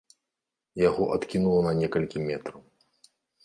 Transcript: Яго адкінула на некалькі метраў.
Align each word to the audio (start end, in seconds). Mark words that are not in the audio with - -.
Яго 0.87 1.03
адкінула 1.17 1.61
на 1.67 1.73
некалькі 1.85 2.27
метраў. 2.33 2.61